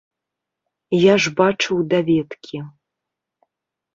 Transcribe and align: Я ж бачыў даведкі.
Я 0.97 1.13
ж 1.25 1.33
бачыў 1.41 1.77
даведкі. 1.91 2.57